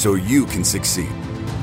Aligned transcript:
so 0.00 0.14
you 0.14 0.46
can 0.46 0.64
succeed. 0.64 1.12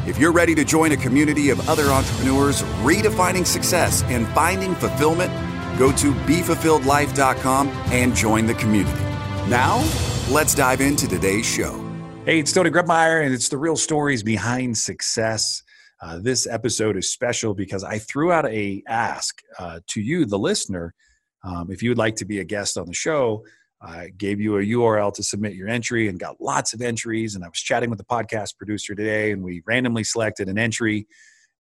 If 0.05 0.19
you're 0.19 0.31
ready 0.31 0.53
to 0.55 0.63
join 0.63 0.91
a 0.91 0.97
community 0.97 1.49
of 1.49 1.67
other 1.67 1.85
entrepreneurs 1.85 2.61
redefining 2.83 3.45
success 3.45 4.03
and 4.03 4.27
finding 4.27 4.75
fulfillment, 4.75 5.31
go 5.79 5.91
to 5.93 6.13
BeFulfilledLife.com 6.13 7.67
and 7.67 8.15
join 8.15 8.45
the 8.45 8.53
community. 8.53 9.01
Now, 9.49 9.79
let's 10.29 10.53
dive 10.53 10.81
into 10.81 11.07
today's 11.07 11.47
show. 11.47 11.83
Hey, 12.25 12.39
it's 12.39 12.53
Tony 12.53 12.69
Grebmeier, 12.69 13.25
and 13.25 13.33
it's 13.33 13.49
the 13.49 13.57
real 13.57 13.75
stories 13.75 14.21
behind 14.21 14.77
success. 14.77 15.63
Uh, 15.99 16.19
this 16.19 16.45
episode 16.45 16.95
is 16.95 17.11
special 17.11 17.55
because 17.55 17.83
I 17.83 17.97
threw 17.97 18.31
out 18.31 18.45
a 18.45 18.83
ask 18.87 19.41
uh, 19.57 19.79
to 19.87 20.01
you, 20.01 20.25
the 20.25 20.37
listener, 20.37 20.93
um, 21.43 21.71
if 21.71 21.81
you 21.81 21.89
would 21.89 21.97
like 21.97 22.17
to 22.17 22.25
be 22.25 22.39
a 22.39 22.43
guest 22.43 22.77
on 22.77 22.85
the 22.85 22.93
show, 22.93 23.43
I 23.81 24.09
gave 24.17 24.39
you 24.39 24.57
a 24.57 24.63
URL 24.63 25.13
to 25.13 25.23
submit 25.23 25.53
your 25.53 25.67
entry 25.67 26.07
and 26.07 26.19
got 26.19 26.41
lots 26.41 26.73
of 26.73 26.81
entries. 26.81 27.35
And 27.35 27.43
I 27.43 27.47
was 27.47 27.59
chatting 27.59 27.89
with 27.89 27.99
the 27.99 28.05
podcast 28.05 28.57
producer 28.57 28.95
today, 28.95 29.31
and 29.31 29.43
we 29.43 29.61
randomly 29.65 30.03
selected 30.03 30.49
an 30.49 30.57
entry. 30.57 31.07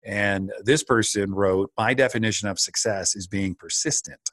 And 0.04 0.52
this 0.64 0.84
person 0.84 1.34
wrote, 1.34 1.72
My 1.78 1.94
definition 1.94 2.48
of 2.48 2.60
success 2.60 3.16
is 3.16 3.28
being 3.28 3.56
persistent, 3.56 4.32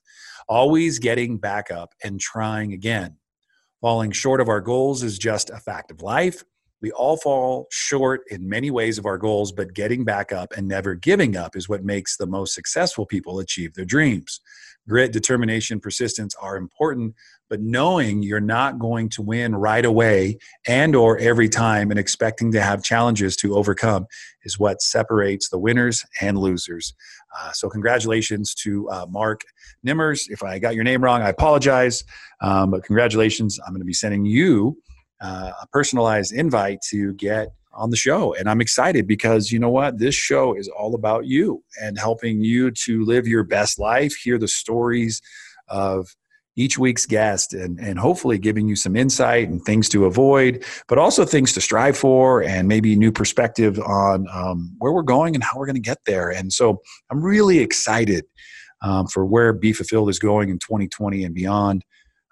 always 0.49 0.99
getting 0.99 1.39
back 1.39 1.71
up 1.71 1.95
and 2.05 2.21
trying 2.21 2.73
again. 2.73 3.17
Falling 3.81 4.13
short 4.13 4.41
of 4.41 4.49
our 4.49 4.61
goals 4.61 5.03
is 5.03 5.19
just 5.19 5.51
a 5.51 5.57
fact 5.57 5.91
of 5.91 6.03
life. 6.03 6.45
We 6.83 6.91
all 6.93 7.17
fall 7.17 7.69
short 7.71 8.23
in 8.29 8.49
many 8.49 8.71
ways 8.71 8.99
of 8.99 9.07
our 9.07 9.17
goals, 9.17 9.53
but 9.53 9.73
getting 9.73 10.05
back 10.05 10.33
up 10.33 10.53
and 10.57 10.69
never 10.69 10.95
giving 10.95 11.37
up 11.37 11.57
is 11.57 11.69
what 11.69 11.85
makes 11.85 12.17
the 12.17 12.27
most 12.27 12.55
successful 12.55 13.07
people 13.07 13.39
achieve 13.39 13.75
their 13.75 13.85
dreams. 13.85 14.41
Grit 14.89 15.13
determination 15.13 15.79
persistence 15.81 16.35
are 16.41 16.57
important 16.57 17.15
but 17.53 17.61
knowing 17.61 18.23
you're 18.23 18.41
not 18.41 18.79
going 18.79 19.11
to 19.11 19.21
win 19.21 19.55
right 19.55 19.85
away 19.85 20.39
and 20.67 20.97
or 20.97 21.19
every 21.19 21.51
time 21.51 21.91
and 21.91 22.01
expecting 22.01 22.51
to 22.51 22.63
have 22.63 22.83
challenges 22.83 23.37
to 23.37 23.55
overcome 23.55 24.07
is 24.45 24.59
what 24.59 24.81
separates 24.81 25.51
the 25.51 25.59
winners 25.59 26.03
and 26.23 26.39
losers. 26.39 26.95
Uh, 27.39 27.53
so 27.53 27.69
congratulations 27.69 28.55
to 28.55 28.89
uh, 28.89 29.05
mark 29.11 29.43
nimmers. 29.87 30.31
If 30.31 30.43
i 30.43 30.59
got 30.59 30.75
your 30.75 30.85
name 30.85 31.05
wrong 31.05 31.21
i 31.21 31.29
apologize 31.29 32.05
um, 32.41 32.71
but 32.71 32.85
congratulations. 32.85 33.61
I'm 33.67 33.75
going 33.75 33.83
to 33.83 33.87
be 33.87 33.93
sending 33.93 34.25
you 34.25 34.79
uh, 35.23 35.53
a 35.63 35.67
personalized 35.69 36.33
invite 36.33 36.81
to 36.91 37.15
get 37.15 37.49
on 37.73 37.91
the 37.91 37.97
show. 37.97 38.35
And 38.35 38.51
I'm 38.51 38.61
excited 38.61 39.07
because 39.07 39.51
you 39.51 39.59
know 39.59 39.71
what? 39.71 39.99
This 39.99 40.15
show 40.15 40.55
is 40.55 40.69
all 40.69 40.95
about 40.95 41.27
you 41.27 41.63
and 41.81 41.99
helping 41.99 42.43
you 42.43 42.71
to 42.71 43.05
live 43.05 43.27
your 43.27 43.45
best 43.45 43.79
life, 43.79 44.15
hear 44.15 44.39
the 44.39 44.49
stories 44.49 45.23
of 45.69 46.15
each 46.55 46.79
week's 46.79 47.07
guest 47.07 47.55
and, 47.55 47.79
and 47.79 47.99
hopefully 47.99 48.37
giving 48.37 48.69
you 48.69 48.77
some 48.77 48.95
insight 48.95 49.49
and 49.49 49.65
things 49.65 49.89
to 49.89 50.05
avoid, 50.05 50.65
but 50.87 50.99
also 50.99 51.25
things 51.25 51.53
to 51.55 51.61
strive 51.63 51.97
for 51.97 52.43
and 52.43 52.69
maybe 52.69 52.95
new 52.95 53.11
perspective 53.11 53.79
on 53.81 54.27
um, 54.31 54.75
where 54.79 54.93
we're 54.93 55.03
going 55.03 55.35
and 55.35 55.43
how 55.43 55.53
we're 55.57 55.67
going 55.67 55.77
to 55.77 55.81
get 55.81 56.05
there. 56.05 56.29
And 56.31 56.53
so 56.53 56.83
I'm 57.11 57.23
really 57.23 57.61
excited 57.61 58.27
um, 58.83 59.07
for 59.07 59.25
where 59.25 59.53
Be 59.55 59.73
Fulfilled 59.73 60.11
is 60.11 60.19
going 60.19 60.51
in 60.51 60.59
2020 60.59 61.25
and 61.25 61.35
beyond. 61.35 61.85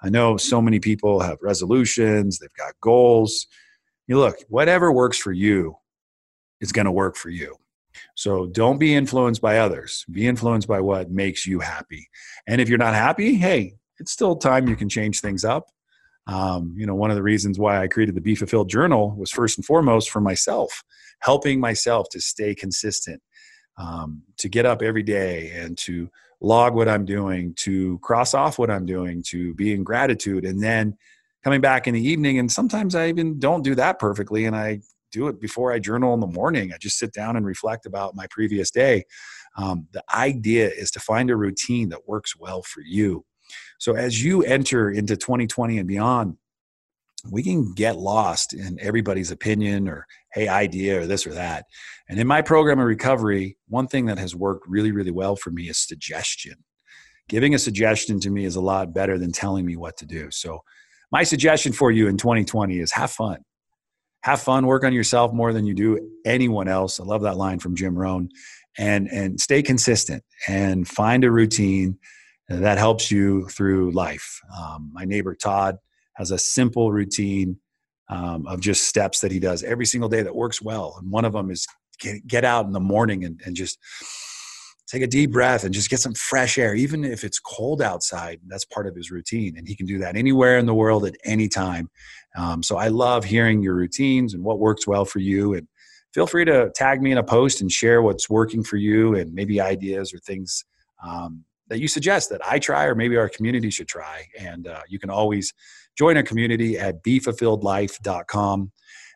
I 0.03 0.09
know 0.11 0.37
so 0.37 0.63
many 0.63 0.81
people 0.81 1.21
have 1.21 1.39
resolutions, 1.43 2.39
they've 2.39 2.53
got 2.55 2.75
goals 2.81 3.47
you 4.11 4.19
look, 4.19 4.39
whatever 4.49 4.91
works 4.91 5.19
for 5.19 5.31
you 5.31 5.77
is 6.61 6.73
going 6.73 6.87
to 6.87 6.91
work 6.91 7.15
for 7.15 7.31
you. 7.31 7.55
So 8.17 8.47
don't 8.47 8.79
be 8.79 8.93
influenced 8.93 9.41
by 9.41 9.59
others. 9.59 10.05
Be 10.11 10.27
influenced 10.27 10.67
by 10.67 10.81
what 10.81 11.13
makes 11.13 11.47
you 11.47 11.61
happy. 11.61 12.09
And 12.49 12.61
if 12.61 12.69
you're 12.69 12.77
not 12.77 12.95
happy, 12.95 13.37
hey, 13.37 13.75
it's 14.01 14.11
still 14.11 14.35
time 14.35 14.69
you 14.69 14.75
can 14.75 14.89
change 14.89 15.21
things 15.21 15.45
up. 15.45 15.69
Um, 16.27 16.75
you 16.77 16.87
know, 16.87 16.97
one 16.97 17.11
of 17.11 17.17
the 17.17 17.23
reasons 17.23 17.57
why 17.57 17.81
I 17.81 17.87
created 17.87 18.17
the 18.17 18.21
Be 18.21 18.35
Fulfilled 18.35 18.69
Journal 18.69 19.15
was 19.17 19.31
first 19.31 19.57
and 19.59 19.65
foremost 19.65 20.11
for 20.11 20.21
myself, 20.21 20.83
helping 21.21 21.61
myself 21.61 22.09
to 22.11 22.21
stay 22.21 22.53
consistent, 22.53 23.23
um, 23.77 24.23
to 24.39 24.49
get 24.49 24.67
up 24.67 24.83
every 24.83 25.03
day 25.03 25.51
and 25.51 25.77
to 25.79 26.09
log 26.41 26.75
what 26.75 26.89
I'm 26.89 27.05
doing, 27.05 27.55
to 27.59 27.99
cross 27.99 28.35
off 28.35 28.59
what 28.59 28.71
I'm 28.71 28.87
doing, 28.87 29.23
to 29.29 29.55
be 29.55 29.73
in 29.73 29.85
gratitude, 29.85 30.45
and 30.45 30.63
then 30.63 30.97
coming 31.45 31.61
back 31.61 31.87
in 31.87 31.95
the 31.95 32.07
evening. 32.07 32.39
And 32.39 32.51
sometimes 32.51 32.95
I 32.95 33.09
even 33.09 33.39
don't 33.39 33.63
do 33.63 33.75
that 33.75 33.99
perfectly. 33.99 34.45
And 34.45 34.57
I 34.57 34.81
do 35.13 35.29
it 35.29 35.41
before 35.41 35.73
I 35.73 35.79
journal 35.79 36.15
in 36.15 36.21
the 36.21 36.27
morning. 36.27 36.73
I 36.73 36.79
just 36.79 36.99
sit 36.99 37.13
down 37.13 37.37
and 37.37 37.45
reflect 37.45 37.87
about 37.87 38.15
my 38.15 38.27
previous 38.31 38.71
day. 38.71 39.05
Um, 39.57 39.89
the 39.93 40.05
idea 40.15 40.69
is 40.69 40.91
to 40.93 41.01
find 41.01 41.31
a 41.31 41.37
routine 41.37 41.89
that 41.91 42.07
works 42.09 42.37
well 42.37 42.63
for 42.63 42.83
you. 42.83 43.25
So 43.79 43.97
as 43.97 44.23
you 44.23 44.43
enter 44.43 44.91
into 44.91 45.17
2020 45.17 45.79
and 45.79 45.89
beyond, 45.89 46.37
we 47.31 47.43
can 47.43 47.73
get 47.75 47.99
lost 47.99 48.53
in 48.53 48.79
everybody's 48.81 49.31
opinion 49.31 49.89
or 49.89 50.07
hey 50.33 50.49
idea 50.49 51.01
or 51.01 51.07
this 51.07 51.27
or 51.27 51.35
that 51.35 51.65
and 52.09 52.19
in 52.19 52.27
my 52.27 52.41
program 52.41 52.79
of 52.79 52.87
recovery 52.87 53.57
one 53.69 53.87
thing 53.87 54.07
that 54.07 54.19
has 54.19 54.35
worked 54.35 54.67
really 54.69 54.93
really 54.93 55.11
well 55.11 55.37
for 55.37 55.51
me 55.51 55.69
is 55.69 55.79
suggestion 55.79 56.55
giving 57.29 57.55
a 57.55 57.59
suggestion 57.59 58.19
to 58.21 58.31
me 58.31 58.45
is 58.45 58.57
a 58.57 58.61
lot 58.61 58.95
better 58.95 59.19
than 59.19 59.33
telling 59.33 59.67
me 59.67 59.77
what 59.77 59.97
to 59.97 60.07
do 60.07 60.31
so 60.31 60.61
my 61.13 61.25
suggestion 61.25 61.73
for 61.73 61.91
you 61.91 62.07
in 62.07 62.17
2020 62.17 62.79
is 62.79 62.93
have 62.93 63.11
fun. 63.11 63.39
Have 64.23 64.41
fun, 64.41 64.67
work 64.67 64.85
on 64.85 64.93
yourself 64.93 65.33
more 65.33 65.53
than 65.53 65.67
you 65.67 65.75
do 65.75 65.99
anyone 66.25 66.69
else. 66.69 67.01
I 67.01 67.05
love 67.05 67.23
that 67.23 67.37
line 67.37 67.59
from 67.59 67.75
Jim 67.75 67.97
Rohn. 67.97 68.29
And, 68.79 69.09
and 69.09 69.41
stay 69.41 69.63
consistent 69.63 70.23
and 70.47 70.87
find 70.87 71.25
a 71.25 71.31
routine 71.31 71.99
that 72.49 72.79
helps 72.79 73.11
you 73.11 73.49
through 73.49 73.91
life. 73.91 74.41
Um, 74.57 74.91
my 74.93 75.05
neighbor 75.05 75.35
Todd 75.35 75.79
has 76.21 76.31
a 76.31 76.39
simple 76.39 76.93
routine 76.93 77.57
um, 78.11 78.47
of 78.47 78.61
just 78.61 78.85
steps 78.85 79.21
that 79.21 79.33
he 79.33 79.39
does 79.39 79.63
every 79.63 79.87
single 79.87 80.09
day 80.09 80.23
that 80.23 80.35
works 80.35 80.61
well. 80.61 80.97
And 81.01 81.11
one 81.11 81.25
of 81.25 81.33
them 81.33 81.51
is 81.51 81.67
get, 81.99 82.27
get 82.27 82.45
out 82.45 82.67
in 82.67 82.73
the 82.73 82.81
morning 82.81 83.25
and, 83.25 83.41
and 83.47 83.57
just 83.57 83.79
take 84.87 85.03
a 85.03 85.07
deep 85.07 85.31
breath 85.31 85.65
and 85.65 85.73
just 85.73 85.89
get 85.89 86.01
some 86.01 86.13
fresh 86.13 86.59
air 86.59 86.75
even 86.75 87.05
if 87.05 87.23
it's 87.23 87.39
cold 87.39 87.81
outside 87.81 88.41
that's 88.49 88.65
part 88.67 88.87
of 88.87 88.95
his 88.95 89.11
routine. 89.11 89.57
And 89.57 89.67
he 89.67 89.75
can 89.75 89.87
do 89.87 89.99
that 89.99 90.15
anywhere 90.15 90.59
in 90.59 90.67
the 90.67 90.75
world 90.75 91.07
at 91.07 91.15
any 91.25 91.49
time. 91.49 91.89
Um, 92.37 92.63
so 92.63 92.77
i 92.77 92.89
love 92.89 93.25
hearing 93.25 93.63
your 93.63 93.75
routines 93.75 94.35
and 94.35 94.45
what 94.45 94.59
works 94.59 94.87
well 94.87 95.07
for 95.07 95.21
you. 95.21 95.55
And 95.55 95.67
feel 96.13 96.27
free 96.27 96.45
to 96.45 96.71
tag 96.75 97.01
me 97.01 97.13
in 97.13 97.19
a 97.19 97.23
post 97.23 97.63
and 97.63 97.73
share 97.73 98.03
what's 98.03 98.29
working 98.29 98.63
for 98.63 98.77
you 98.77 99.15
and 99.15 99.33
maybe 99.33 99.59
ideas 99.59 100.13
or 100.13 100.19
things 100.19 100.65
um, 101.03 101.45
that 101.71 101.81
you 101.81 101.89
suggest 101.89 102.29
that 102.29 102.45
i 102.47 102.59
try 102.59 102.85
or 102.85 102.95
maybe 102.95 103.17
our 103.17 103.29
community 103.29 103.71
should 103.71 103.89
try 103.89 104.27
and 104.39 104.69
uh, 104.69 104.81
you 104.89 104.99
can 104.99 105.09
always 105.09 105.55
join 105.97 106.17
our 106.17 106.23
community 106.23 106.79
at 106.79 107.03
befulfilledlife.com 107.03 108.71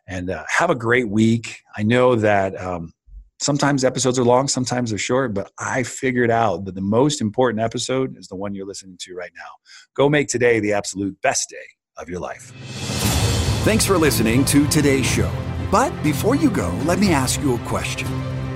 and 0.07 0.29
uh, 0.31 0.43
have 0.49 0.71
a 0.71 0.75
great 0.75 1.09
week 1.09 1.59
i 1.77 1.83
know 1.83 2.15
that 2.15 2.59
um, 2.59 2.91
sometimes 3.39 3.83
episodes 3.83 4.17
are 4.19 4.23
long, 4.23 4.47
sometimes 4.47 4.89
they're 4.89 4.99
short, 4.99 5.33
but 5.33 5.51
I 5.59 5.83
figured 5.83 6.31
out 6.31 6.65
that 6.65 6.75
the 6.75 6.81
most 6.81 7.21
important 7.21 7.61
episode 7.61 8.17
is 8.17 8.27
the 8.27 8.35
one 8.35 8.55
you're 8.55 8.65
listening 8.65 8.97
to 9.01 9.15
right 9.15 9.31
now. 9.35 9.49
Go 9.95 10.09
make 10.09 10.27
today 10.27 10.59
the 10.59 10.73
absolute 10.73 11.19
best 11.21 11.49
day 11.49 11.57
of 11.97 12.09
your 12.09 12.19
life. 12.19 12.51
Thanks 13.63 13.85
for 13.85 13.97
listening 13.97 14.45
to 14.45 14.67
today's 14.67 15.05
show. 15.05 15.31
But 15.71 15.91
before 16.03 16.35
you 16.35 16.49
go, 16.49 16.69
let 16.85 16.99
me 16.99 17.11
ask 17.11 17.41
you 17.41 17.55
a 17.55 17.59
question. 17.59 18.34